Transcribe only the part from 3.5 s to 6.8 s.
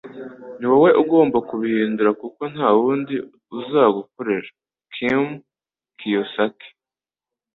uzagukorera. ”-Kim Kiyosaki